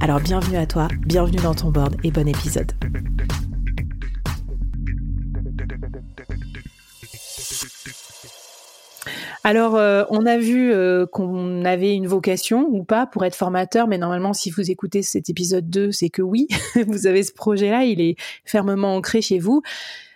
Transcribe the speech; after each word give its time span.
Alors 0.00 0.20
bienvenue 0.20 0.56
à 0.56 0.66
toi, 0.66 0.88
bienvenue 1.06 1.38
dans 1.38 1.54
ton 1.54 1.70
board 1.70 1.96
et 2.04 2.10
bon 2.10 2.28
épisode. 2.28 2.72
Alors, 9.44 9.76
euh, 9.76 10.02
on 10.10 10.26
a 10.26 10.38
vu 10.38 10.72
euh, 10.72 11.06
qu'on 11.06 11.64
avait 11.64 11.94
une 11.94 12.08
vocation 12.08 12.66
ou 12.68 12.82
pas 12.82 13.06
pour 13.06 13.24
être 13.24 13.36
formateur, 13.36 13.86
mais 13.86 13.96
normalement, 13.96 14.32
si 14.32 14.50
vous 14.50 14.72
écoutez 14.72 15.02
cet 15.02 15.30
épisode 15.30 15.70
2, 15.70 15.92
c'est 15.92 16.08
que 16.08 16.20
oui, 16.20 16.48
vous 16.88 17.06
avez 17.06 17.22
ce 17.22 17.32
projet-là, 17.32 17.84
il 17.84 18.00
est 18.00 18.16
fermement 18.44 18.96
ancré 18.96 19.22
chez 19.22 19.38
vous. 19.38 19.62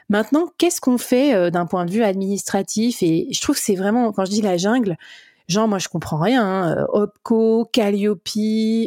Maintenant, 0.09 0.51
qu'est-ce 0.59 0.81
qu'on 0.81 0.99
fait 0.99 1.33
euh, 1.35 1.51
d'un 1.51 1.67
point 1.67 1.87
de 1.87 1.93
vue 1.93 2.03
administratif? 2.03 3.05
Et 3.05 3.29
je 3.31 3.41
trouve 3.41 3.55
que 3.55 3.63
c'est 3.63 3.77
vraiment, 3.77 4.11
quand 4.11 4.25
je 4.25 4.33
dis 4.33 4.43
la 4.43 4.57
jungle, 4.57 4.97
Genre, 5.51 5.67
moi, 5.67 5.79
je 5.79 5.89
comprends 5.89 6.19
rien. 6.19 6.45
Hein. 6.45 6.87
OPCO, 6.91 7.69
Calliope, 7.73 8.29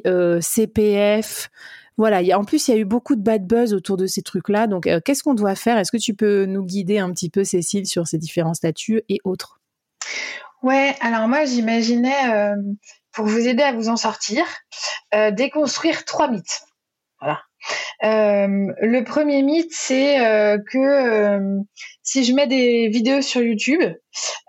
euh, 0.08 0.40
CPF. 0.40 1.50
Voilà. 1.98 2.22
En 2.38 2.46
plus, 2.46 2.68
il 2.68 2.72
y 2.72 2.74
a 2.74 2.78
eu 2.78 2.86
beaucoup 2.86 3.18
de 3.18 3.22
bad 3.22 3.46
buzz 3.46 3.74
autour 3.74 3.98
de 3.98 4.08
ces 4.08 4.22
trucs-là. 4.22 4.68
Donc, 4.68 4.88
euh, 4.88 5.02
qu'est-ce 5.04 5.24
qu'on 5.24 5.34
doit 5.34 5.56
faire? 5.56 5.78
Est-ce 5.78 5.92
que 5.92 5.98
tu 5.98 6.14
peux 6.14 6.46
nous 6.46 6.64
guider 6.64 7.00
un 7.00 7.12
petit 7.12 7.30
peu, 7.30 7.44
Cécile, 7.44 7.86
sur 7.86 8.08
ces 8.08 8.18
différents 8.18 8.54
statuts 8.54 9.04
et 9.10 9.20
autres? 9.26 9.60
Ouais. 10.62 10.96
Alors 11.02 11.28
moi, 11.28 11.44
j'imaginais, 11.44 12.34
euh, 12.34 12.56
pour 13.12 13.26
vous 13.26 13.46
aider 13.46 13.64
à 13.64 13.74
vous 13.74 13.90
en 13.90 13.98
sortir, 13.98 14.46
déconstruire 15.34 16.06
trois 16.06 16.32
mythes. 16.32 16.62
Voilà. 17.20 17.42
Euh, 18.04 18.48
le 18.82 19.02
premier 19.04 19.42
mythe, 19.44 19.72
c'est 19.72 20.26
euh, 20.26 20.58
que 20.72 20.78
euh, 20.78 21.60
si 22.02 22.24
je 22.24 22.34
mets 22.34 22.48
des 22.48 22.90
vidéos 22.90 23.22
sur 23.22 23.42
YouTube 23.42 23.82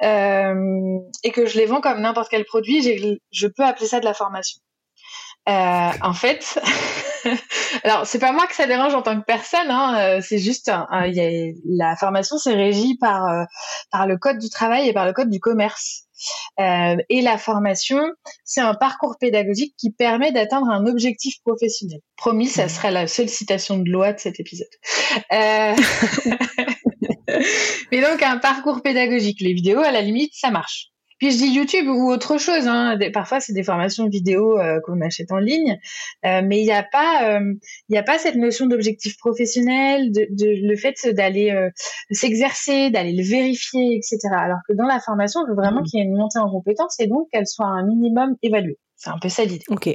et 0.03 1.31
que 1.33 1.47
je 1.47 1.57
les 1.57 1.67
vends 1.67 1.81
comme 1.81 2.01
n'importe 2.01 2.29
quel 2.31 2.45
produit, 2.45 3.19
je 3.31 3.47
peux 3.47 3.65
appeler 3.65 3.87
ça 3.87 4.01
de 4.01 4.05
la 4.05 4.15
formation. 4.15 4.61
en 5.47 6.13
fait, 6.15 6.61
alors 7.85 8.07
c'est 8.07 8.19
pas 8.19 8.33
moi 8.33 8.47
que 8.47 8.55
ça 8.55 8.67
dérange 8.67 8.95
en 8.95 9.03
tant 9.03 9.19
que 9.19 9.25
personne, 9.25 9.71
hein, 9.71 10.21
c'est 10.21 10.39
juste 10.39 10.71
la 10.71 11.97
formation 11.97 12.39
c'est 12.39 12.55
régi 12.55 12.97
par 12.99 13.47
par 13.91 14.07
le 14.07 14.19
code 14.19 14.39
du 14.39 14.51
travail 14.51 14.89
et 14.89 14.93
par 14.93 15.07
le 15.07 15.13
code 15.13 15.31
du 15.31 15.41
commerce. 15.41 16.04
Euh, 16.61 16.97
et 17.09 17.23
la 17.23 17.39
formation, 17.39 18.01
c'est 18.45 18.61
un 18.61 18.75
parcours 18.75 19.17
pédagogique 19.19 19.75
qui 19.79 19.91
permet 19.91 20.33
d'atteindre 20.33 20.69
un 20.69 20.87
objectif 20.87 21.37
professionnel. 21.45 22.01
Promis, 22.17 22.47
ça 22.47 22.69
sera 22.69 22.91
la 22.91 23.07
seule 23.07 23.29
citation 23.29 23.79
de 23.79 23.91
loi 23.91 24.13
de 24.13 24.21
cet 24.21 24.41
épisode. 24.41 24.67
Euh... 25.33 25.75
Mais 27.93 28.01
donc 28.01 28.23
un 28.23 28.39
parcours 28.39 28.83
pédagogique, 28.83 29.41
les 29.41 29.53
vidéos, 29.53 29.81
à 29.81 29.91
la 29.91 30.03
limite, 30.03 30.33
ça 30.35 30.51
marche. 30.51 30.94
Puis 31.19 31.31
je 31.31 31.37
dis 31.39 31.49
YouTube 31.49 31.87
ou 31.89 32.11
autre 32.11 32.39
chose. 32.39 32.67
Hein. 32.67 32.99
parfois, 33.13 33.41
c'est 33.41 33.53
des 33.53 33.63
formations 33.63 34.09
vidéo 34.09 34.59
euh, 34.59 34.81
qu'on 34.85 35.01
achète 35.01 35.31
en 35.33 35.39
ligne, 35.39 35.79
euh, 36.25 36.43
mais 36.45 36.61
il 36.61 36.65
n'y 36.65 36.73
a 36.73 36.83
pas, 36.83 37.39
euh, 37.39 37.55
a 37.95 38.03
pas 38.03 38.19
cette 38.19 38.37
notion 38.37 38.67
d'objectif 38.67 39.17
professionnel, 39.19 40.13
de, 40.13 40.27
de, 40.31 40.69
le 40.69 40.77
fait 40.77 40.95
d'aller 41.15 41.55
s'exercer, 42.11 42.91
d'aller 42.91 43.13
le 43.13 43.25
vérifier, 43.25 43.97
etc. 43.97 44.19
Alors 44.37 44.59
que 44.69 44.75
dans 44.75 44.87
la 44.87 45.01
formation, 45.01 45.41
on 45.41 45.49
veut 45.49 45.55
vraiment 45.55 45.81
mmh. 45.81 45.85
qu'il 45.85 46.01
y 46.01 46.03
ait 46.03 46.07
une 46.07 46.17
montée 46.17 46.39
en 46.39 46.51
compétences 46.51 46.99
et 47.01 47.07
donc 47.07 47.29
qu'elle 47.33 47.47
soit 47.47 47.67
un 47.67 47.87
minimum 47.87 48.37
évaluée. 48.43 48.79
C'est 48.97 49.11
un 49.11 49.19
peu 49.21 49.29
ça 49.29 49.45
l'idée. 49.45 49.65
Ok. 49.69 49.89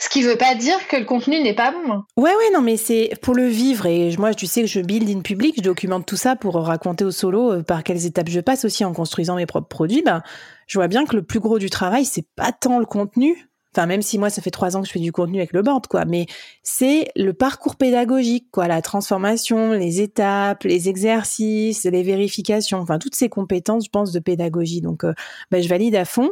Ce 0.00 0.08
qui 0.08 0.22
veut 0.22 0.36
pas 0.36 0.54
dire 0.54 0.88
que 0.88 0.96
le 0.96 1.04
contenu 1.04 1.42
n'est 1.42 1.54
pas 1.54 1.72
bon. 1.72 2.02
Ouais, 2.16 2.34
ouais, 2.34 2.50
non, 2.54 2.62
mais 2.62 2.78
c'est 2.78 3.10
pour 3.20 3.34
le 3.34 3.46
vivre. 3.46 3.84
Et 3.84 4.16
moi, 4.16 4.32
tu 4.32 4.46
sais 4.46 4.62
que 4.62 4.66
je 4.66 4.80
build 4.80 5.08
in 5.10 5.20
public, 5.20 5.56
je 5.58 5.62
documente 5.62 6.06
tout 6.06 6.16
ça 6.16 6.36
pour 6.36 6.54
raconter 6.54 7.04
au 7.04 7.10
solo 7.10 7.52
euh, 7.52 7.62
par 7.62 7.84
quelles 7.84 8.06
étapes 8.06 8.30
je 8.30 8.40
passe 8.40 8.64
aussi 8.64 8.82
en 8.82 8.94
construisant 8.94 9.36
mes 9.36 9.44
propres 9.44 9.68
produits. 9.68 10.02
Ben, 10.02 10.22
je 10.66 10.78
vois 10.78 10.88
bien 10.88 11.04
que 11.04 11.14
le 11.16 11.22
plus 11.22 11.38
gros 11.38 11.58
du 11.58 11.68
travail, 11.68 12.06
c'est 12.06 12.24
pas 12.34 12.50
tant 12.50 12.78
le 12.78 12.86
contenu. 12.86 13.50
Enfin, 13.74 13.86
même 13.86 14.00
si 14.00 14.18
moi, 14.18 14.30
ça 14.30 14.40
fait 14.40 14.50
trois 14.50 14.74
ans 14.74 14.80
que 14.80 14.88
je 14.88 14.92
fais 14.92 15.00
du 15.00 15.12
contenu 15.12 15.36
avec 15.36 15.52
le 15.52 15.62
board, 15.62 15.86
quoi. 15.86 16.06
Mais 16.06 16.24
c'est 16.62 17.10
le 17.14 17.34
parcours 17.34 17.76
pédagogique, 17.76 18.46
quoi. 18.50 18.68
La 18.68 18.80
transformation, 18.80 19.72
les 19.72 20.00
étapes, 20.00 20.64
les 20.64 20.88
exercices, 20.88 21.84
les 21.84 22.02
vérifications. 22.02 22.78
Enfin, 22.78 22.98
toutes 22.98 23.14
ces 23.14 23.28
compétences, 23.28 23.84
je 23.84 23.90
pense, 23.90 24.12
de 24.12 24.18
pédagogie. 24.18 24.80
Donc, 24.80 25.04
euh, 25.04 25.12
ben, 25.50 25.62
je 25.62 25.68
valide 25.68 25.94
à 25.94 26.06
fond. 26.06 26.30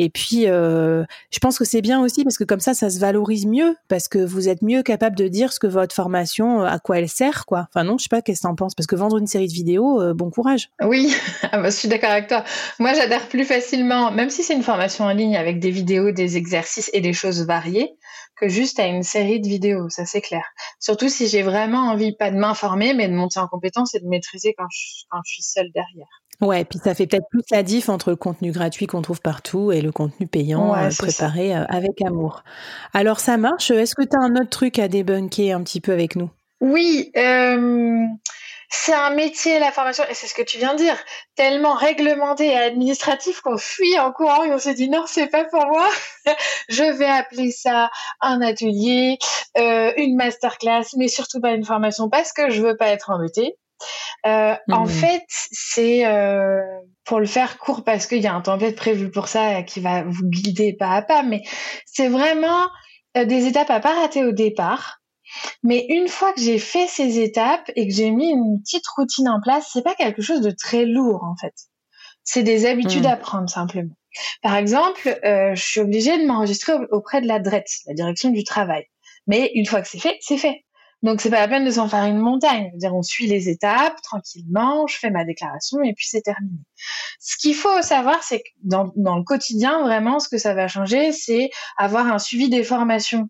Et 0.00 0.10
puis, 0.10 0.46
euh, 0.46 1.04
je 1.32 1.40
pense 1.40 1.58
que 1.58 1.64
c'est 1.64 1.82
bien 1.82 2.00
aussi 2.00 2.22
parce 2.22 2.38
que 2.38 2.44
comme 2.44 2.60
ça, 2.60 2.72
ça 2.72 2.88
se 2.88 3.00
valorise 3.00 3.46
mieux 3.46 3.76
parce 3.88 4.06
que 4.06 4.20
vous 4.20 4.48
êtes 4.48 4.62
mieux 4.62 4.84
capable 4.84 5.16
de 5.16 5.26
dire 5.26 5.52
ce 5.52 5.58
que 5.58 5.66
votre 5.66 5.92
formation, 5.92 6.62
euh, 6.62 6.66
à 6.66 6.78
quoi 6.78 7.00
elle 7.00 7.08
sert, 7.08 7.46
quoi. 7.46 7.66
Enfin 7.68 7.82
non, 7.82 7.98
je 7.98 8.04
sais 8.04 8.08
pas 8.08 8.22
qu'est-ce 8.22 8.42
que 8.42 8.46
t'en 8.46 8.54
penses? 8.54 8.76
Parce 8.76 8.86
que 8.86 8.94
vendre 8.94 9.18
une 9.18 9.26
série 9.26 9.48
de 9.48 9.52
vidéos, 9.52 10.00
euh, 10.00 10.14
bon 10.14 10.30
courage. 10.30 10.70
Oui, 10.82 11.12
ah 11.50 11.60
bah, 11.60 11.70
je 11.70 11.74
suis 11.76 11.88
d'accord 11.88 12.10
avec 12.10 12.28
toi. 12.28 12.44
Moi, 12.78 12.94
j'adhère 12.94 13.28
plus 13.28 13.44
facilement, 13.44 14.12
même 14.12 14.30
si 14.30 14.44
c'est 14.44 14.54
une 14.54 14.62
formation 14.62 15.04
en 15.04 15.12
ligne 15.12 15.36
avec 15.36 15.58
des 15.58 15.72
vidéos, 15.72 16.12
des 16.12 16.36
exercices 16.36 16.90
et 16.92 17.00
des 17.00 17.12
choses 17.12 17.44
variées, 17.44 17.96
que 18.40 18.48
juste 18.48 18.78
à 18.78 18.86
une 18.86 19.02
série 19.02 19.40
de 19.40 19.48
vidéos, 19.48 19.88
ça 19.88 20.06
c'est 20.06 20.20
clair. 20.20 20.44
Surtout 20.78 21.08
si 21.08 21.26
j'ai 21.26 21.42
vraiment 21.42 21.90
envie 21.90 22.14
pas 22.14 22.30
de 22.30 22.36
m'informer, 22.36 22.94
mais 22.94 23.08
de 23.08 23.14
monter 23.14 23.40
en 23.40 23.48
compétence 23.48 23.96
et 23.96 24.00
de 24.00 24.06
maîtriser 24.06 24.54
quand 24.56 24.68
je, 24.70 25.06
quand 25.10 25.18
je 25.26 25.32
suis 25.32 25.42
seule 25.42 25.72
derrière. 25.74 26.06
Ouais, 26.40 26.64
puis 26.64 26.78
ça 26.82 26.94
fait 26.94 27.08
peut-être 27.08 27.28
plus 27.30 27.42
la 27.50 27.64
diff 27.64 27.88
entre 27.88 28.10
le 28.10 28.16
contenu 28.16 28.52
gratuit 28.52 28.86
qu'on 28.86 29.02
trouve 29.02 29.20
partout 29.20 29.72
et 29.72 29.80
le 29.80 29.90
contenu 29.90 30.28
payant 30.28 30.72
euh, 30.74 30.88
préparé 30.96 31.56
euh, 31.56 31.64
avec 31.68 32.00
amour. 32.00 32.44
Alors 32.94 33.18
ça 33.18 33.36
marche? 33.36 33.72
Est-ce 33.72 33.96
que 33.96 34.04
tu 34.04 34.16
as 34.16 34.20
un 34.20 34.36
autre 34.36 34.50
truc 34.50 34.78
à 34.78 34.86
débunker 34.86 35.52
un 35.52 35.62
petit 35.64 35.80
peu 35.80 35.92
avec 35.92 36.14
nous? 36.14 36.30
Oui, 36.60 37.10
euh, 37.16 38.04
c'est 38.70 38.92
un 38.92 39.10
métier, 39.10 39.58
la 39.58 39.72
formation, 39.72 40.04
et 40.08 40.14
c'est 40.14 40.28
ce 40.28 40.34
que 40.34 40.42
tu 40.42 40.58
viens 40.58 40.74
de 40.74 40.78
dire, 40.78 40.96
tellement 41.34 41.74
réglementé 41.74 42.46
et 42.46 42.56
administratif 42.56 43.40
qu'on 43.40 43.56
fuit 43.56 43.98
en 43.98 44.12
courant 44.12 44.44
et 44.44 44.52
on 44.52 44.58
se 44.58 44.70
dit 44.70 44.88
non, 44.88 45.04
c'est 45.08 45.28
pas 45.28 45.44
pour 45.44 45.66
moi. 45.66 45.88
Je 46.68 46.84
vais 46.84 47.06
appeler 47.06 47.50
ça 47.50 47.90
un 48.20 48.42
atelier, 48.42 49.18
une 49.56 50.14
masterclass, 50.14 50.84
mais 50.96 51.08
surtout 51.08 51.40
pas 51.40 51.50
une 51.50 51.64
formation 51.64 52.08
parce 52.08 52.32
que 52.32 52.50
je 52.50 52.62
veux 52.62 52.76
pas 52.76 52.88
être 52.88 53.10
embêtée. 53.10 53.56
Euh, 54.26 54.54
en 54.70 54.84
mmh. 54.84 54.88
fait, 54.88 55.24
c'est 55.28 56.06
euh, 56.06 56.60
pour 57.04 57.20
le 57.20 57.26
faire 57.26 57.58
court 57.58 57.84
parce 57.84 58.06
qu'il 58.06 58.20
y 58.20 58.26
a 58.26 58.34
un 58.34 58.40
template 58.40 58.76
prévu 58.76 59.10
pour 59.10 59.28
ça 59.28 59.62
qui 59.62 59.80
va 59.80 60.02
vous 60.04 60.24
guider 60.24 60.74
pas 60.78 60.90
à 60.90 61.02
pas, 61.02 61.22
mais 61.22 61.42
c'est 61.86 62.08
vraiment 62.08 62.68
euh, 63.16 63.24
des 63.24 63.46
étapes 63.46 63.70
à 63.70 63.80
pas 63.80 63.94
rater 63.94 64.24
au 64.24 64.32
départ. 64.32 64.98
Mais 65.62 65.86
une 65.90 66.08
fois 66.08 66.32
que 66.32 66.40
j'ai 66.40 66.58
fait 66.58 66.86
ces 66.86 67.18
étapes 67.20 67.70
et 67.76 67.86
que 67.86 67.94
j'ai 67.94 68.10
mis 68.10 68.30
une 68.30 68.60
petite 68.62 68.86
routine 68.96 69.28
en 69.28 69.40
place, 69.40 69.68
c'est 69.72 69.84
pas 69.84 69.94
quelque 69.94 70.22
chose 70.22 70.40
de 70.40 70.50
très 70.50 70.84
lourd 70.84 71.22
en 71.22 71.36
fait. 71.36 71.54
C'est 72.24 72.42
des 72.42 72.66
habitudes 72.66 73.04
mmh. 73.04 73.12
à 73.12 73.16
prendre 73.16 73.48
simplement. 73.48 73.94
Par 74.42 74.56
exemple, 74.56 75.18
je 75.22 75.62
suis 75.62 75.80
obligée 75.80 76.18
de 76.18 76.26
m'enregistrer 76.26 76.72
auprès 76.90 77.20
de 77.20 77.26
la 77.26 77.38
DRET, 77.38 77.64
la 77.86 77.94
direction 77.94 78.30
du 78.30 78.42
travail. 78.42 78.84
Mais 79.26 79.50
une 79.54 79.66
fois 79.66 79.82
que 79.82 79.88
c'est 79.88 80.00
fait, 80.00 80.16
c'est 80.20 80.38
fait. 80.38 80.64
Donc 81.02 81.20
c'est 81.20 81.30
pas 81.30 81.40
la 81.40 81.48
peine 81.48 81.64
de 81.64 81.70
s'en 81.70 81.88
faire 81.88 82.04
une 82.04 82.18
montagne. 82.18 82.70
dire, 82.74 82.94
on 82.94 83.02
suit 83.02 83.28
les 83.28 83.48
étapes 83.48 84.00
tranquillement, 84.02 84.86
je 84.88 84.98
fais 84.98 85.10
ma 85.10 85.24
déclaration 85.24 85.80
et 85.82 85.94
puis 85.94 86.08
c'est 86.08 86.22
terminé. 86.22 86.58
Ce 87.20 87.36
qu'il 87.36 87.54
faut 87.54 87.82
savoir, 87.82 88.22
c'est 88.22 88.40
que 88.40 88.48
dans, 88.64 88.92
le 88.96 89.22
quotidien, 89.22 89.82
vraiment, 89.82 90.18
ce 90.18 90.28
que 90.28 90.38
ça 90.38 90.54
va 90.54 90.66
changer, 90.66 91.12
c'est 91.12 91.50
avoir 91.76 92.06
un 92.06 92.18
suivi 92.18 92.48
des 92.48 92.64
formations 92.64 93.28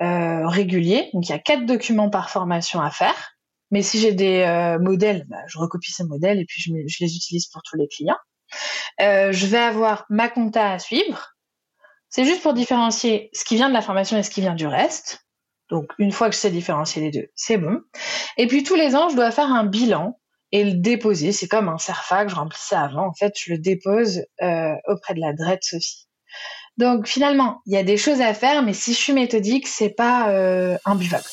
euh, 0.00 0.46
régulier. 0.46 1.10
Donc 1.12 1.28
il 1.28 1.32
y 1.32 1.34
a 1.34 1.40
quatre 1.40 1.66
documents 1.66 2.10
par 2.10 2.30
formation 2.30 2.80
à 2.80 2.90
faire. 2.90 3.34
Mais 3.70 3.82
si 3.82 3.98
j'ai 3.98 4.12
des 4.12 4.40
euh, 4.40 4.78
modèles, 4.78 5.26
bah, 5.28 5.42
je 5.48 5.58
recopie 5.58 5.92
ces 5.92 6.04
modèles 6.04 6.38
et 6.38 6.44
puis 6.44 6.62
je, 6.62 6.72
je, 6.86 7.04
les 7.04 7.16
utilise 7.16 7.48
pour 7.48 7.62
tous 7.62 7.76
les 7.76 7.88
clients. 7.88 8.16
Euh, 9.00 9.32
je 9.32 9.46
vais 9.46 9.58
avoir 9.58 10.06
ma 10.08 10.28
compta 10.28 10.72
à 10.72 10.78
suivre. 10.78 11.34
C'est 12.08 12.24
juste 12.24 12.42
pour 12.42 12.54
différencier 12.54 13.28
ce 13.34 13.44
qui 13.44 13.56
vient 13.56 13.68
de 13.68 13.74
la 13.74 13.82
formation 13.82 14.16
et 14.16 14.22
ce 14.22 14.30
qui 14.30 14.40
vient 14.40 14.54
du 14.54 14.66
reste. 14.66 15.27
Donc, 15.70 15.92
une 15.98 16.12
fois 16.12 16.28
que 16.28 16.34
je 16.34 16.40
sais 16.40 16.50
différencier 16.50 17.02
les 17.02 17.10
deux, 17.10 17.28
c'est 17.34 17.58
bon. 17.58 17.80
Et 18.36 18.46
puis, 18.46 18.62
tous 18.62 18.74
les 18.74 18.94
ans, 18.94 19.08
je 19.08 19.16
dois 19.16 19.30
faire 19.30 19.52
un 19.52 19.64
bilan 19.64 20.18
et 20.52 20.64
le 20.64 20.72
déposer. 20.72 21.32
C'est 21.32 21.48
comme 21.48 21.68
un 21.68 21.78
CERFA 21.78 22.24
que 22.24 22.30
je 22.30 22.36
remplissais 22.36 22.76
avant. 22.76 23.06
En 23.06 23.14
fait, 23.14 23.34
je 23.38 23.52
le 23.52 23.58
dépose 23.58 24.22
euh, 24.42 24.74
auprès 24.86 25.14
de 25.14 25.20
la 25.20 25.32
DRET 25.32 25.58
Sophie. 25.62 26.08
Donc, 26.78 27.06
finalement, 27.06 27.60
il 27.66 27.74
y 27.74 27.76
a 27.76 27.82
des 27.82 27.96
choses 27.96 28.20
à 28.20 28.32
faire, 28.34 28.62
mais 28.62 28.72
si 28.72 28.92
je 28.92 28.98
suis 28.98 29.12
méthodique, 29.12 29.66
c'est 29.66 29.90
pas 29.90 30.30
euh, 30.30 30.76
imbuvable. 30.84 31.24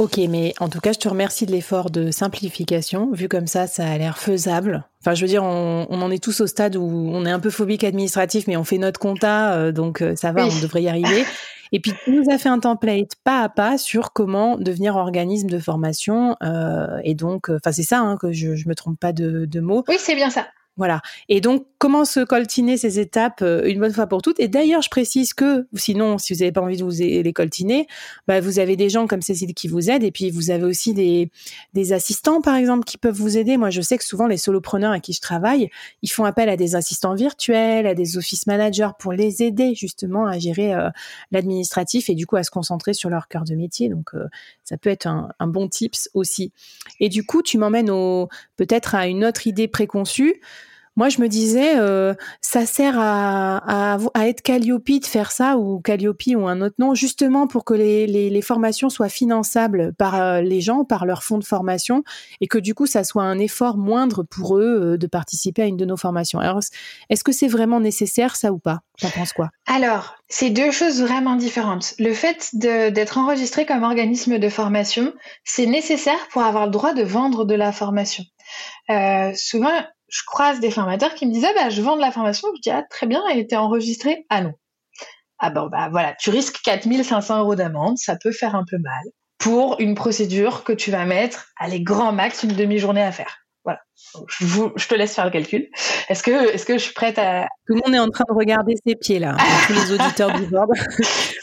Ok, 0.00 0.16
mais 0.30 0.54
en 0.60 0.70
tout 0.70 0.80
cas, 0.80 0.94
je 0.94 0.98
te 0.98 1.10
remercie 1.10 1.44
de 1.44 1.52
l'effort 1.52 1.90
de 1.90 2.10
simplification. 2.10 3.10
Vu 3.12 3.28
comme 3.28 3.46
ça, 3.46 3.66
ça 3.66 3.84
a 3.84 3.98
l'air 3.98 4.16
faisable. 4.16 4.88
Enfin, 5.02 5.12
je 5.12 5.20
veux 5.20 5.28
dire, 5.28 5.44
on, 5.44 5.84
en 5.90 6.10
est 6.10 6.24
tous 6.24 6.40
au 6.40 6.46
stade 6.46 6.74
où 6.76 7.10
on 7.12 7.26
est 7.26 7.30
un 7.30 7.38
peu 7.38 7.50
phobique 7.50 7.84
administratif, 7.84 8.46
mais 8.46 8.56
on 8.56 8.64
fait 8.64 8.78
notre 8.78 8.98
compta, 8.98 9.52
euh, 9.52 9.72
donc 9.72 10.00
euh, 10.00 10.16
ça 10.16 10.32
va, 10.32 10.46
on 10.46 10.60
devrait 10.62 10.84
y 10.84 10.88
arriver. 10.88 11.26
Et 11.72 11.80
puis, 11.80 11.92
tu 12.02 12.12
nous 12.12 12.30
as 12.30 12.38
fait 12.38 12.48
un 12.48 12.60
template 12.60 13.12
pas 13.24 13.42
à 13.42 13.50
pas 13.50 13.76
sur 13.76 14.14
comment 14.14 14.56
devenir 14.56 14.96
organisme 14.96 15.50
de 15.50 15.58
formation. 15.58 16.34
Euh, 16.42 16.98
et 17.04 17.14
donc, 17.14 17.50
enfin, 17.50 17.70
c'est 17.70 17.82
ça, 17.82 17.98
hein, 17.98 18.16
que 18.16 18.32
je, 18.32 18.54
je 18.54 18.70
me 18.70 18.74
trompe 18.74 18.98
pas 18.98 19.12
de, 19.12 19.44
de 19.44 19.60
mots. 19.60 19.84
Oui, 19.86 19.96
c'est 19.98 20.14
bien 20.14 20.30
ça. 20.30 20.46
Voilà. 20.76 21.02
Et 21.28 21.42
donc, 21.42 21.66
comment 21.76 22.06
se 22.06 22.20
coltiner 22.20 22.78
ces 22.78 23.00
étapes 23.00 23.42
euh, 23.42 23.66
une 23.66 23.80
bonne 23.80 23.92
fois 23.92 24.06
pour 24.06 24.22
toutes? 24.22 24.40
Et 24.40 24.48
d'ailleurs, 24.48 24.80
je 24.80 24.88
précise 24.88 25.34
que, 25.34 25.66
sinon, 25.74 26.16
si 26.16 26.32
vous 26.32 26.38
n'avez 26.38 26.52
pas 26.52 26.62
envie 26.62 26.78
de 26.78 26.84
vous 26.84 26.90
les 27.00 27.32
coltiner, 27.34 27.86
bah, 28.26 28.40
vous 28.40 28.58
avez 28.58 28.76
des 28.76 28.88
gens 28.88 29.06
comme 29.06 29.20
Cécile 29.20 29.52
qui 29.52 29.68
vous 29.68 29.90
aident, 29.90 30.04
et 30.04 30.10
puis 30.10 30.30
vous 30.30 30.50
avez 30.50 30.64
aussi 30.64 30.94
des, 30.94 31.30
des 31.74 31.92
assistants, 31.92 32.40
par 32.40 32.54
exemple, 32.56 32.84
qui 32.84 32.96
peuvent 32.96 33.14
vous 33.14 33.36
aider. 33.36 33.58
Moi, 33.58 33.68
je 33.68 33.82
sais 33.82 33.98
que 33.98 34.04
souvent, 34.04 34.26
les 34.26 34.38
solopreneurs 34.38 34.92
à 34.92 35.00
qui 35.00 35.12
je 35.12 35.20
travaille, 35.20 35.68
ils 36.00 36.08
font 36.08 36.24
appel 36.24 36.48
à 36.48 36.56
des 36.56 36.76
assistants 36.76 37.14
virtuels, 37.14 37.86
à 37.86 37.94
des 37.94 38.16
office 38.16 38.46
managers 38.46 38.90
pour 38.98 39.12
les 39.12 39.42
aider 39.42 39.74
justement 39.74 40.26
à 40.26 40.38
gérer 40.38 40.72
euh, 40.72 40.88
l'administratif 41.30 42.08
et 42.08 42.14
du 42.14 42.26
coup 42.26 42.36
à 42.36 42.42
se 42.42 42.50
concentrer 42.50 42.94
sur 42.94 43.10
leur 43.10 43.28
cœur 43.28 43.44
de 43.44 43.54
métier. 43.54 43.90
Donc, 43.90 44.14
euh, 44.14 44.28
ça 44.64 44.78
peut 44.78 44.90
être 44.90 45.06
un, 45.06 45.28
un 45.38 45.46
bon 45.46 45.68
tips 45.68 46.08
aussi. 46.14 46.52
Et 47.00 47.10
du 47.10 47.26
coup, 47.26 47.42
tu 47.42 47.58
m'emmènes 47.58 47.90
peut-être 48.56 48.94
à 48.94 49.08
une 49.08 49.26
autre 49.26 49.46
idée 49.46 49.68
préconçue. 49.68 50.40
Moi, 51.00 51.08
je 51.08 51.22
me 51.22 51.28
disais, 51.28 51.78
euh, 51.78 52.12
ça 52.42 52.66
sert 52.66 52.98
à, 52.98 53.96
être 54.16 54.42
Calliope 54.42 55.00
de 55.00 55.06
faire 55.06 55.32
ça, 55.32 55.56
ou 55.56 55.80
Calliope 55.80 56.20
ou 56.36 56.46
un 56.46 56.60
autre 56.60 56.74
nom, 56.78 56.94
justement 56.94 57.46
pour 57.46 57.64
que 57.64 57.72
les, 57.72 58.42
formations 58.42 58.90
soient 58.90 59.08
finançables 59.08 59.94
par 59.94 60.20
euh, 60.20 60.42
les 60.42 60.60
gens, 60.60 60.84
par 60.84 61.06
leur 61.06 61.22
fonds 61.22 61.38
de 61.38 61.44
formation, 61.44 62.04
et 62.42 62.48
que 62.48 62.58
du 62.58 62.74
coup, 62.74 62.84
ça 62.84 63.02
soit 63.02 63.22
un 63.22 63.38
effort 63.38 63.78
moindre 63.78 64.24
pour 64.24 64.58
eux 64.58 64.92
euh, 64.92 64.98
de 64.98 65.06
participer 65.06 65.62
à 65.62 65.64
une 65.64 65.78
de 65.78 65.86
nos 65.86 65.96
formations. 65.96 66.38
Alors, 66.38 66.60
est-ce 67.08 67.24
que 67.24 67.32
c'est 67.32 67.48
vraiment 67.48 67.80
nécessaire, 67.80 68.36
ça 68.36 68.52
ou 68.52 68.58
pas? 68.58 68.80
T'en 69.00 69.08
penses 69.08 69.32
quoi? 69.32 69.48
Alors, 69.66 70.16
c'est 70.28 70.50
deux 70.50 70.70
choses 70.70 71.00
vraiment 71.00 71.36
différentes. 71.36 71.94
Le 71.98 72.12
fait 72.12 72.50
d'être 72.52 73.16
enregistré 73.16 73.64
comme 73.64 73.84
organisme 73.84 74.38
de 74.38 74.48
formation, 74.50 75.14
c'est 75.44 75.64
nécessaire 75.64 76.28
pour 76.30 76.42
avoir 76.42 76.66
le 76.66 76.72
droit 76.72 76.92
de 76.92 77.02
vendre 77.02 77.46
de 77.46 77.54
la 77.54 77.72
formation. 77.72 78.24
Souvent, 79.34 79.80
je 80.10 80.22
croise 80.26 80.60
des 80.60 80.70
formateurs 80.70 81.14
qui 81.14 81.26
me 81.26 81.32
disaient 81.32 81.54
bah, 81.54 81.70
je 81.70 81.80
vends 81.82 81.96
de 81.96 82.00
la 82.00 82.10
formation. 82.10 82.48
Je 82.56 82.60
dis 82.60 82.70
ah, 82.70 82.84
très 82.88 83.06
bien, 83.06 83.22
elle 83.30 83.38
était 83.38 83.56
enregistrée. 83.56 84.26
Ah 84.28 84.42
non. 84.42 84.52
Ah 85.38 85.50
bon, 85.50 85.68
bah 85.68 85.88
voilà, 85.90 86.14
tu 86.20 86.28
risques 86.28 86.60
4500 86.62 87.38
euros 87.38 87.54
d'amende, 87.54 87.96
ça 87.96 88.16
peut 88.16 88.32
faire 88.32 88.54
un 88.54 88.64
peu 88.68 88.76
mal 88.78 89.02
pour 89.38 89.80
une 89.80 89.94
procédure 89.94 90.64
que 90.64 90.72
tu 90.72 90.90
vas 90.90 91.06
mettre 91.06 91.46
à 91.56 91.66
les 91.66 91.80
grands 91.80 92.12
max 92.12 92.42
une 92.42 92.52
demi-journée 92.52 93.02
à 93.02 93.10
faire. 93.10 93.39
Voilà. 93.64 93.80
Je, 94.40 94.88
te 94.88 94.94
laisse 94.94 95.14
faire 95.14 95.26
le 95.26 95.30
calcul. 95.30 95.68
Est-ce 96.08 96.22
que, 96.22 96.52
est-ce 96.52 96.64
que 96.64 96.74
je 96.74 96.84
suis 96.84 96.94
prête 96.94 97.18
à... 97.18 97.46
Tout 97.66 97.74
le 97.74 97.80
monde 97.84 97.94
est 97.94 97.98
en 97.98 98.08
train 98.08 98.24
de 98.28 98.34
regarder 98.34 98.74
ses 98.86 98.96
pieds, 98.96 99.18
là. 99.18 99.36
tous 99.66 99.74
les 99.74 99.92
auditeurs 99.92 100.32
du 100.32 100.46
board. 100.46 100.70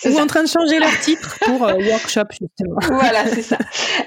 Ou 0.06 0.18
en 0.18 0.28
train 0.28 0.44
de 0.44 0.48
changer 0.48 0.80
leur 0.80 1.00
titre 1.00 1.38
pour 1.46 1.64
euh, 1.64 1.76
workshop, 1.76 2.26
justement. 2.32 2.80
Voilà, 2.90 3.28
c'est 3.28 3.44
ça. 3.44 3.58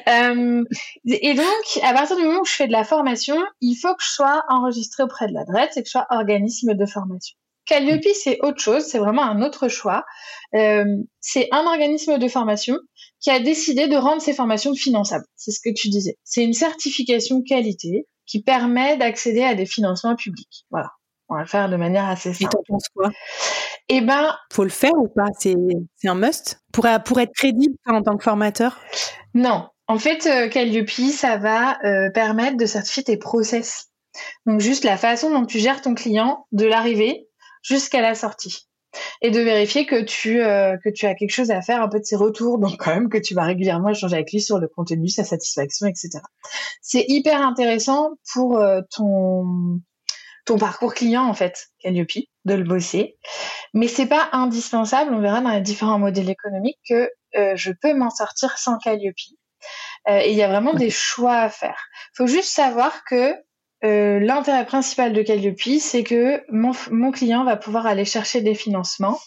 Euh, 0.08 0.64
et 1.06 1.34
donc, 1.34 1.84
à 1.84 1.92
partir 1.92 2.16
du 2.16 2.24
moment 2.24 2.40
où 2.40 2.44
je 2.44 2.54
fais 2.54 2.66
de 2.66 2.72
la 2.72 2.84
formation, 2.84 3.36
il 3.60 3.76
faut 3.76 3.94
que 3.94 4.02
je 4.02 4.10
sois 4.10 4.42
enregistrée 4.48 5.04
auprès 5.04 5.28
de 5.28 5.32
l'adresse 5.32 5.76
et 5.76 5.82
que 5.82 5.86
je 5.86 5.92
sois 5.92 6.06
organisme 6.10 6.74
de 6.74 6.86
formation. 6.86 7.36
Calliope, 7.66 8.02
c'est 8.14 8.38
autre 8.42 8.60
chose, 8.60 8.84
c'est 8.84 8.98
vraiment 8.98 9.22
un 9.22 9.42
autre 9.42 9.68
choix. 9.68 10.04
Euh, 10.54 10.84
c'est 11.20 11.48
un 11.52 11.64
organisme 11.66 12.18
de 12.18 12.26
formation 12.26 12.76
qui 13.20 13.30
a 13.30 13.38
décidé 13.40 13.88
de 13.88 13.96
rendre 13.96 14.22
ses 14.22 14.32
formations 14.32 14.74
finançables. 14.74 15.26
C'est 15.36 15.50
ce 15.50 15.60
que 15.60 15.72
tu 15.74 15.88
disais. 15.88 16.16
C'est 16.24 16.44
une 16.44 16.52
certification 16.52 17.42
qualité 17.42 18.06
qui 18.26 18.42
permet 18.42 18.96
d'accéder 18.96 19.42
à 19.42 19.54
des 19.54 19.66
financements 19.66 20.16
publics. 20.16 20.66
Voilà. 20.70 20.90
On 21.28 21.34
va 21.34 21.42
le 21.42 21.46
faire 21.46 21.68
de 21.68 21.76
manière 21.76 22.08
assez 22.08 22.32
simple. 22.32 22.44
Et 22.44 22.48
t'en 22.48 22.62
penses 22.66 22.88
quoi? 22.94 23.10
Eh 23.88 24.00
ben, 24.00 24.34
faut 24.52 24.64
le 24.64 24.70
faire 24.70 24.94
ou 24.96 25.08
pas? 25.08 25.26
C'est 25.38 25.54
un 26.04 26.14
must? 26.14 26.60
Pour 26.72 26.86
pour 27.04 27.20
être 27.20 27.32
crédible 27.32 27.74
en 27.86 28.02
tant 28.02 28.16
que 28.16 28.24
formateur? 28.24 28.80
Non. 29.34 29.68
En 29.86 29.98
fait, 29.98 30.26
euh, 30.26 30.48
Calliope, 30.48 30.90
ça 30.90 31.36
va 31.36 31.78
euh, 31.84 32.10
permettre 32.10 32.56
de 32.56 32.66
certifier 32.66 33.02
tes 33.02 33.16
process. 33.16 33.90
Donc 34.46 34.60
juste 34.60 34.84
la 34.84 34.96
façon 34.96 35.30
dont 35.30 35.46
tu 35.46 35.58
gères 35.58 35.82
ton 35.82 35.94
client 35.94 36.46
de 36.52 36.66
l'arrivée 36.66 37.28
jusqu'à 37.62 38.00
la 38.00 38.14
sortie 38.14 38.69
et 39.22 39.30
de 39.30 39.40
vérifier 39.40 39.86
que 39.86 40.02
tu 40.02 40.42
euh, 40.42 40.76
que 40.82 40.88
tu 40.88 41.06
as 41.06 41.14
quelque 41.14 41.30
chose 41.30 41.50
à 41.50 41.62
faire 41.62 41.82
un 41.82 41.88
peu 41.88 41.98
de 41.98 42.04
ses 42.04 42.16
retours 42.16 42.58
donc 42.58 42.76
quand 42.78 42.94
même 42.94 43.08
que 43.08 43.18
tu 43.18 43.34
vas 43.34 43.44
régulièrement 43.44 43.90
échanger 43.90 44.14
avec 44.14 44.32
lui 44.32 44.40
sur 44.40 44.58
le 44.58 44.68
contenu 44.68 45.08
sa 45.08 45.24
satisfaction 45.24 45.86
etc 45.86 46.20
c'est 46.80 47.04
hyper 47.08 47.40
intéressant 47.40 48.12
pour 48.32 48.58
euh, 48.58 48.80
ton 48.94 49.80
ton 50.46 50.58
parcours 50.58 50.94
client 50.94 51.24
en 51.24 51.34
fait 51.34 51.68
Calliope 51.80 52.26
de 52.46 52.54
le 52.54 52.64
bosser. 52.64 53.18
Mais 53.74 53.86
c'est 53.86 54.06
pas 54.06 54.30
indispensable 54.32 55.14
on 55.14 55.20
verra 55.20 55.40
dans 55.40 55.50
les 55.50 55.60
différents 55.60 55.98
modèles 55.98 56.30
économiques 56.30 56.80
que 56.88 57.10
euh, 57.36 57.52
je 57.54 57.72
peux 57.72 57.94
m'en 57.94 58.10
sortir 58.10 58.58
sans 58.58 58.78
Calliope 58.78 59.14
et 60.08 60.30
il 60.30 60.36
y 60.36 60.42
a 60.42 60.48
vraiment 60.48 60.72
des 60.72 60.88
choix 60.88 61.36
à 61.36 61.50
faire. 61.50 61.78
Faut 62.14 62.26
juste 62.26 62.48
savoir 62.48 63.04
que 63.04 63.34
euh, 63.82 64.20
l'intérêt 64.20 64.66
principal 64.66 65.12
de 65.12 65.22
Calliope, 65.22 65.80
c'est 65.80 66.04
que 66.04 66.42
mon, 66.50 66.72
mon, 66.90 67.10
client 67.10 67.44
va 67.44 67.56
pouvoir 67.56 67.86
aller 67.86 68.04
chercher 68.04 68.42
des 68.42 68.54
financements. 68.54 69.18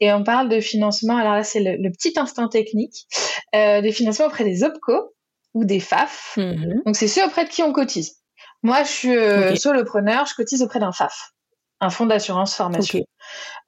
Et 0.00 0.12
on 0.12 0.24
parle 0.24 0.48
de 0.48 0.60
financement, 0.60 1.16
alors 1.16 1.34
là 1.34 1.44
c'est 1.44 1.60
le, 1.60 1.90
petit 1.90 2.12
instant 2.18 2.48
technique, 2.48 3.06
euh, 3.54 3.80
des 3.80 3.92
financements 3.92 4.26
auprès 4.26 4.44
des 4.44 4.64
OPCO 4.64 5.14
ou 5.54 5.64
des 5.64 5.78
FAF. 5.78 6.34
Mhm. 6.36 6.82
Donc 6.84 6.96
c'est 6.96 7.06
ceux 7.06 7.24
auprès 7.24 7.44
de 7.44 7.50
qui 7.50 7.62
on 7.62 7.72
cotise. 7.72 8.16
Moi 8.62 8.82
je 8.82 8.88
suis 8.88 9.16
euh, 9.16 9.54
solopreneur, 9.54 10.26
je 10.26 10.34
cotise 10.34 10.62
auprès 10.62 10.80
d'un 10.80 10.92
FAF, 10.92 11.30
un 11.80 11.90
fonds 11.90 12.06
d'assurance 12.06 12.54
formation. 12.54 13.04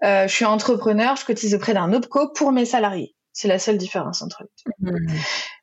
Je 0.02 0.26
suis 0.28 0.44
entrepreneur, 0.44 1.14
je 1.16 1.24
cotise 1.24 1.54
auprès 1.54 1.74
d'un 1.74 1.92
OPCO 1.92 2.32
pour 2.34 2.50
mes 2.50 2.64
salariés. 2.64 3.14
C'est 3.34 3.48
la 3.48 3.58
seule 3.58 3.76
différence 3.76 4.22
entre 4.22 4.44
les 4.44 4.72
deux. 4.90 4.92
Mhm. 4.92 5.18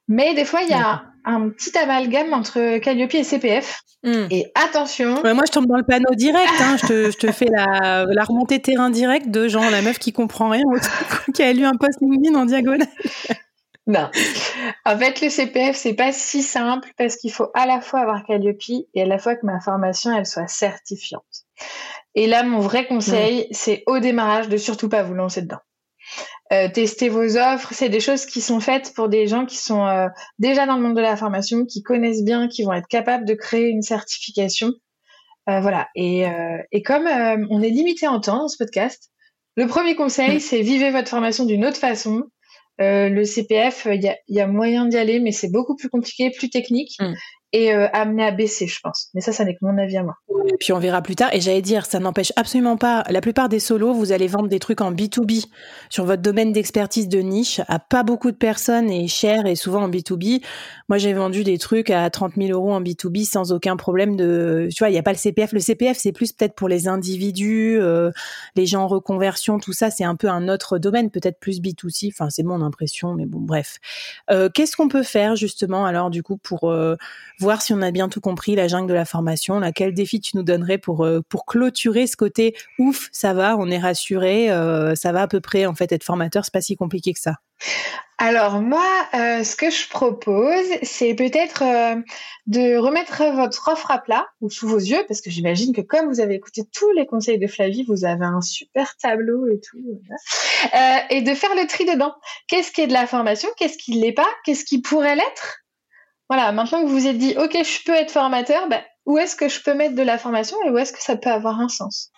Mais 0.09 0.35
des 0.35 0.45
fois, 0.45 0.61
il 0.61 0.69
y 0.69 0.73
a 0.73 1.03
un 1.23 1.49
petit 1.49 1.75
amalgame 1.77 2.33
entre 2.33 2.79
Calliope 2.79 3.15
et 3.15 3.23
CPF. 3.23 3.81
Hmm. 4.03 4.25
Et 4.29 4.51
attention. 4.55 5.21
moi, 5.23 5.43
je 5.45 5.51
tombe 5.51 5.67
dans 5.67 5.77
le 5.77 5.83
panneau 5.83 6.13
direct. 6.15 6.51
Hein. 6.59 6.75
je, 6.77 7.15
te, 7.15 7.31
fais 7.31 7.45
la, 7.45 8.23
remontée 8.23 8.59
terrain 8.59 8.89
direct 8.89 9.29
de 9.29 9.47
genre 9.47 9.69
la 9.69 9.81
meuf 9.81 9.99
qui 9.99 10.11
comprend 10.11 10.49
rien, 10.49 10.63
qui 11.33 11.43
a 11.43 11.53
lu 11.53 11.63
un 11.63 11.75
post 11.79 12.01
LinkedIn 12.01 12.35
en 12.35 12.45
diagonale. 12.45 12.87
non. 13.87 14.09
En 14.85 14.97
fait, 14.97 15.21
le 15.21 15.29
CPF, 15.29 15.75
c'est 15.75 15.93
pas 15.93 16.11
si 16.11 16.41
simple 16.41 16.89
parce 16.97 17.15
qu'il 17.15 17.31
faut 17.31 17.51
à 17.53 17.65
la 17.65 17.79
fois 17.79 18.01
avoir 18.01 18.25
Calliope 18.25 18.85
et 18.93 19.03
à 19.03 19.05
la 19.05 19.19
fois 19.19 19.35
que 19.35 19.45
ma 19.45 19.61
formation, 19.61 20.15
elle 20.17 20.25
soit 20.25 20.47
certifiante. 20.47 21.45
Et 22.15 22.27
là, 22.27 22.43
mon 22.43 22.59
vrai 22.59 22.87
conseil, 22.87 23.47
c'est 23.51 23.83
au 23.85 23.99
démarrage 23.99 24.49
de 24.49 24.57
surtout 24.57 24.89
pas 24.89 25.03
vous 25.03 25.13
lancer 25.13 25.43
dedans. 25.43 25.61
Euh, 26.51 26.67
tester 26.67 27.07
vos 27.07 27.37
offres. 27.37 27.73
C'est 27.73 27.87
des 27.87 28.01
choses 28.01 28.25
qui 28.25 28.41
sont 28.41 28.59
faites 28.59 28.93
pour 28.93 29.07
des 29.07 29.25
gens 29.25 29.45
qui 29.45 29.55
sont 29.55 29.85
euh, 29.85 30.07
déjà 30.37 30.65
dans 30.65 30.75
le 30.75 30.81
monde 30.81 30.97
de 30.97 31.01
la 31.01 31.15
formation, 31.15 31.65
qui 31.65 31.81
connaissent 31.81 32.25
bien, 32.25 32.49
qui 32.49 32.63
vont 32.63 32.73
être 32.73 32.87
capables 32.89 33.25
de 33.25 33.33
créer 33.35 33.69
une 33.69 33.81
certification. 33.81 34.71
Euh, 35.49 35.61
voilà. 35.61 35.87
Et, 35.95 36.25
et 36.71 36.83
comme 36.83 37.07
on 37.49 37.61
est 37.61 37.69
limité 37.69 38.07
en 38.07 38.19
temps 38.19 38.39
dans 38.39 38.47
ce 38.49 38.57
podcast, 38.57 39.11
le 39.55 39.65
premier 39.65 39.95
conseil, 39.95 40.37
mm. 40.37 40.39
c'est 40.39 40.61
vivez 40.61 40.91
votre 40.91 41.07
formation 41.07 41.45
d'une 41.45 41.65
autre 41.65 41.77
façon. 41.77 42.23
le 42.79 43.23
CPF, 43.23 43.87
il 43.89 44.01
y 44.01 44.09
a, 44.09 44.17
y 44.27 44.41
a, 44.41 44.47
moyen 44.47 44.85
d'y 44.87 44.97
aller, 44.97 45.21
mais 45.21 45.31
c'est 45.31 45.51
beaucoup 45.51 45.77
plus 45.77 45.89
compliqué, 45.89 46.31
plus 46.31 46.49
technique. 46.49 46.97
Mm. 46.99 47.13
Et 47.53 47.73
euh, 47.73 47.87
amené 47.93 48.23
à 48.23 48.31
baisser, 48.31 48.67
je 48.67 48.79
pense. 48.81 49.09
Mais 49.13 49.21
ça, 49.21 49.31
ça 49.31 49.43
n'est 49.43 49.53
que 49.55 49.59
mon 49.61 49.77
avis 49.77 49.97
à 49.97 50.03
moi. 50.03 50.15
Puis 50.59 50.73
on 50.73 50.79
verra 50.79 51.01
plus 51.01 51.15
tard. 51.15 51.33
Et 51.33 51.41
j'allais 51.41 51.61
dire, 51.61 51.85
ça 51.85 51.99
n'empêche 51.99 52.31
absolument 52.35 52.77
pas. 52.77 53.03
La 53.09 53.21
plupart 53.21 53.49
des 53.49 53.59
solos, 53.59 53.93
vous 53.93 54.11
allez 54.11 54.27
vendre 54.27 54.47
des 54.47 54.59
trucs 54.59 54.81
en 54.81 54.91
B2B 54.91 55.45
sur 55.89 56.05
votre 56.05 56.21
domaine 56.21 56.53
d'expertise 56.53 57.07
de 57.09 57.19
niche 57.19 57.61
à 57.67 57.79
pas 57.79 58.03
beaucoup 58.03 58.31
de 58.31 58.37
personnes 58.37 58.89
et 58.89 59.07
cher 59.07 59.45
et 59.45 59.55
souvent 59.55 59.83
en 59.83 59.89
B2B. 59.89 60.41
Moi, 60.87 60.97
j'ai 60.97 61.13
vendu 61.13 61.43
des 61.43 61.57
trucs 61.57 61.89
à 61.89 62.09
30 62.09 62.33
000 62.37 62.51
euros 62.51 62.73
en 62.73 62.81
B2B 62.81 63.25
sans 63.25 63.51
aucun 63.51 63.75
problème 63.75 64.15
de. 64.15 64.69
Tu 64.73 64.79
vois, 64.79 64.89
il 64.89 64.93
n'y 64.93 64.99
a 64.99 65.03
pas 65.03 65.11
le 65.11 65.17
CPF. 65.17 65.51
Le 65.51 65.59
CPF, 65.59 65.97
c'est 65.97 66.11
plus 66.11 66.31
peut-être 66.31 66.55
pour 66.55 66.69
les 66.69 66.87
individus, 66.87 67.77
euh, 67.79 68.11
les 68.55 68.65
gens 68.65 68.83
en 68.83 68.87
reconversion, 68.87 69.59
tout 69.59 69.73
ça. 69.73 69.91
C'est 69.91 70.05
un 70.05 70.15
peu 70.15 70.29
un 70.29 70.47
autre 70.47 70.77
domaine, 70.77 71.09
peut-être 71.11 71.39
plus 71.39 71.59
B2C. 71.59 72.09
Enfin, 72.13 72.29
c'est 72.29 72.43
mon 72.43 72.61
impression, 72.61 73.13
mais 73.13 73.25
bon, 73.25 73.39
bref. 73.39 73.77
Euh, 74.29 74.49
Qu'est-ce 74.53 74.75
qu'on 74.75 74.89
peut 74.89 75.03
faire 75.03 75.35
justement 75.35 75.85
alors 75.85 76.09
du 76.09 76.23
coup 76.23 76.37
pour 76.37 76.71
euh, 76.71 76.95
voir 77.41 77.61
si 77.61 77.73
on 77.73 77.81
a 77.81 77.91
bien 77.91 78.07
tout 78.07 78.21
compris 78.21 78.55
la 78.55 78.67
jungle 78.67 78.87
de 78.87 78.93
la 78.93 79.05
formation 79.05 79.59
Quel 79.75 79.93
défi 79.93 80.21
tu 80.21 80.37
nous 80.37 80.43
donnerais 80.43 80.77
pour 80.77 81.03
euh, 81.03 81.21
pour 81.27 81.45
clôturer 81.45 82.07
ce 82.07 82.15
côté 82.15 82.55
ouf, 82.77 83.09
ça 83.11 83.33
va, 83.33 83.57
on 83.57 83.67
est 83.69 83.79
rassuré, 83.79 84.51
euh, 84.51 84.95
ça 84.95 85.11
va 85.11 85.23
à 85.23 85.27
peu 85.27 85.41
près 85.41 85.65
en 85.65 85.73
fait 85.73 85.91
être 85.91 86.03
formateur, 86.03 86.45
c'est 86.45 86.53
pas 86.53 86.61
si 86.61 86.75
compliqué 86.75 87.13
que 87.13 87.19
ça. 87.19 87.35
Alors 88.17 88.61
moi, 88.61 88.85
euh, 89.15 89.43
ce 89.43 89.55
que 89.55 89.71
je 89.71 89.89
propose, 89.89 90.65
c'est 90.83 91.15
peut-être 91.15 91.63
de 92.45 92.77
remettre 92.77 93.23
votre 93.35 93.67
offre 93.69 93.89
à 93.89 93.97
plat 93.97 94.27
ou 94.41 94.49
sous 94.51 94.67
vos 94.67 94.77
yeux, 94.77 95.03
parce 95.07 95.21
que 95.21 95.31
j'imagine 95.31 95.73
que 95.73 95.81
comme 95.81 96.07
vous 96.07 96.19
avez 96.19 96.35
écouté 96.35 96.61
tous 96.71 96.91
les 96.91 97.07
conseils 97.07 97.39
de 97.39 97.47
Flavie, 97.47 97.83
vous 97.87 98.05
avez 98.05 98.25
un 98.25 98.41
super 98.41 98.95
tableau 98.97 99.47
et 99.47 99.59
tout, 99.59 99.79
et 101.09 101.21
de 101.21 101.33
faire 101.33 101.55
le 101.55 101.65
tri 101.67 101.85
dedans. 101.85 102.13
Qu'est-ce 102.47 102.71
qui 102.71 102.81
est 102.81 102.87
de 102.87 102.93
la 102.93 103.07
formation? 103.07 103.49
Qu'est-ce 103.57 103.77
qui 103.77 103.93
l'est 103.93 104.13
pas? 104.13 104.29
Qu'est-ce 104.45 104.65
qui 104.65 104.81
pourrait 104.81 105.15
l'être? 105.15 105.60
Voilà, 106.31 106.53
maintenant 106.53 106.81
que 106.81 106.87
vous 106.87 106.97
vous 106.97 107.07
êtes 107.07 107.17
dit, 107.17 107.35
ok, 107.37 107.57
je 107.61 107.83
peux 107.83 107.91
être 107.91 108.09
formateur, 108.09 108.69
ben, 108.69 108.79
où 109.05 109.17
est-ce 109.17 109.35
que 109.35 109.49
je 109.49 109.61
peux 109.61 109.73
mettre 109.73 109.95
de 109.95 110.01
la 110.01 110.17
formation 110.17 110.55
et 110.65 110.69
où 110.69 110.77
est-ce 110.77 110.93
que 110.93 111.03
ça 111.03 111.17
peut 111.17 111.29
avoir 111.29 111.59
un 111.59 111.67
sens? 111.67 112.09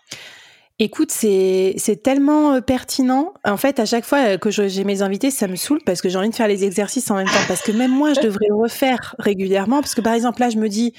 Écoute, 0.78 1.10
c'est 1.10 2.04
tellement 2.04 2.54
euh, 2.54 2.62
pertinent. 2.62 3.34
En 3.44 3.58
fait, 3.58 3.80
à 3.80 3.86
chaque 3.86 4.06
fois 4.06 4.38
que 4.38 4.52
j'ai 4.52 4.84
mes 4.84 5.02
invités, 5.02 5.32
ça 5.32 5.48
me 5.48 5.56
saoule 5.56 5.80
parce 5.84 6.00
que 6.00 6.10
j'ai 6.10 6.20
envie 6.20 6.30
de 6.30 6.36
faire 6.36 6.48
les 6.48 6.64
exercices 6.64 7.10
en 7.10 7.16
même 7.16 7.26
temps. 7.26 7.44
Parce 7.48 7.64
que 7.64 7.72
même 7.72 7.90
moi, 7.90 8.14
je 8.14 8.20
devrais 8.28 8.46
le 8.50 8.56
refaire 8.56 9.16
régulièrement. 9.18 9.82
Parce 9.82 9.96
que 9.96 10.02
par 10.02 10.14
exemple, 10.14 10.42
là, 10.42 10.52
je 10.52 10.58
me 10.58 10.70
dis, 10.70 10.94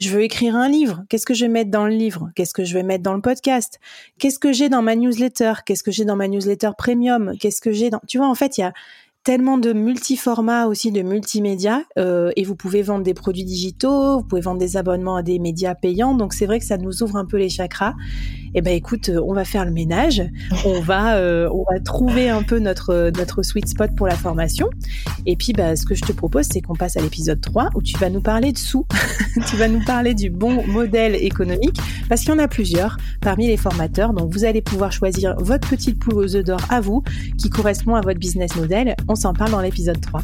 je 0.00 0.08
veux 0.08 0.22
écrire 0.22 0.56
un 0.56 0.70
livre. 0.70 1.04
Qu'est-ce 1.10 1.26
que 1.26 1.34
je 1.34 1.44
vais 1.44 1.50
mettre 1.50 1.70
dans 1.70 1.84
le 1.84 1.94
livre? 1.94 2.30
Qu'est-ce 2.34 2.54
que 2.54 2.64
je 2.64 2.72
vais 2.72 2.82
mettre 2.82 3.02
dans 3.02 3.14
le 3.14 3.20
podcast? 3.20 3.78
Qu'est-ce 4.18 4.38
que 4.38 4.54
j'ai 4.54 4.70
dans 4.70 4.80
ma 4.80 4.96
newsletter? 4.96 5.52
Qu'est-ce 5.66 5.82
que 5.82 5.92
j'ai 5.92 6.06
dans 6.06 6.16
ma 6.16 6.28
newsletter 6.28 6.70
premium? 6.78 7.34
Qu'est-ce 7.38 7.60
que 7.60 7.72
j'ai 7.72 7.90
dans... 7.90 8.00
Tu 8.08 8.16
vois, 8.16 8.28
en 8.28 8.34
fait, 8.34 8.56
il 8.56 8.62
y 8.62 8.64
a 8.64 8.72
tellement 9.24 9.56
de 9.56 9.72
multiformats 9.72 10.66
aussi, 10.66 10.92
de 10.92 11.00
multimédia, 11.00 11.82
euh, 11.98 12.30
et 12.36 12.44
vous 12.44 12.54
pouvez 12.54 12.82
vendre 12.82 13.02
des 13.02 13.14
produits 13.14 13.44
digitaux, 13.44 14.18
vous 14.18 14.24
pouvez 14.24 14.42
vendre 14.42 14.60
des 14.60 14.76
abonnements 14.76 15.16
à 15.16 15.22
des 15.22 15.38
médias 15.38 15.74
payants, 15.74 16.14
donc 16.14 16.34
c'est 16.34 16.44
vrai 16.44 16.58
que 16.58 16.66
ça 16.66 16.76
nous 16.76 17.02
ouvre 17.02 17.16
un 17.16 17.24
peu 17.24 17.38
les 17.38 17.48
chakras. 17.48 17.94
Eh 18.54 18.62
ben 18.62 18.72
écoute, 18.72 19.08
euh, 19.08 19.20
on 19.26 19.34
va 19.34 19.44
faire 19.44 19.64
le 19.64 19.70
ménage, 19.70 20.22
on 20.64 20.80
va, 20.80 21.16
euh, 21.16 21.48
on 21.52 21.64
va 21.70 21.80
trouver 21.80 22.28
un 22.28 22.42
peu 22.42 22.58
notre 22.58 23.10
notre 23.16 23.42
sweet 23.42 23.68
spot 23.68 23.90
pour 23.96 24.06
la 24.06 24.14
formation, 24.16 24.70
et 25.26 25.36
puis 25.36 25.52
bah, 25.52 25.74
ce 25.76 25.84
que 25.84 25.94
je 25.94 26.02
te 26.02 26.12
propose, 26.12 26.46
c'est 26.50 26.60
qu'on 26.60 26.74
passe 26.76 26.96
à 26.96 27.00
l'épisode 27.00 27.40
3 27.40 27.70
où 27.74 27.82
tu 27.82 27.98
vas 27.98 28.10
nous 28.10 28.20
parler 28.20 28.52
de 28.52 28.58
sous, 28.58 28.86
tu 29.48 29.56
vas 29.56 29.68
nous 29.68 29.84
parler 29.84 30.14
du 30.14 30.30
bon 30.30 30.64
modèle 30.66 31.14
économique, 31.16 31.78
parce 32.08 32.20
qu'il 32.20 32.30
y 32.30 32.32
en 32.34 32.38
a 32.38 32.48
plusieurs 32.48 32.96
parmi 33.20 33.48
les 33.48 33.56
formateurs, 33.56 34.12
donc 34.12 34.32
vous 34.32 34.44
allez 34.44 34.62
pouvoir 34.62 34.92
choisir 34.92 35.34
votre 35.38 35.68
petite 35.68 35.98
poule 35.98 36.14
aux 36.14 36.36
œufs 36.36 36.44
d'or 36.44 36.60
à 36.68 36.80
vous, 36.80 37.02
qui 37.38 37.50
correspond 37.50 37.94
à 37.94 38.00
votre 38.00 38.18
business 38.18 38.54
model. 38.56 38.94
On 39.08 39.14
s'en 39.14 39.34
parle 39.34 39.50
dans 39.50 39.60
l'épisode 39.60 40.00
3. 40.00 40.22